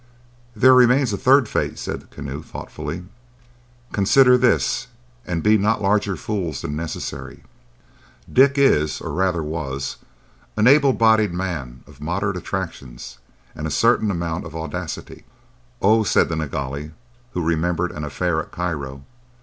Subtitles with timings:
[0.55, 3.03] "There remains a third fate," said the Keneu, thoughtfully.
[3.91, 4.87] "Consider this,
[5.27, 7.43] and be not larger fools than necessary.
[8.33, 13.19] Dick is—or rather was—an able bodied man of moderate attractions
[13.53, 15.23] and a certain amount of audacity."
[15.83, 16.93] "Oho!" said the Nilghai,
[17.33, 19.03] who remembered an affair at Cairo.